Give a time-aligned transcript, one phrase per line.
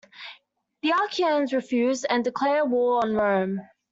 [0.81, 3.61] The Achaeans refused and declared war on Rome.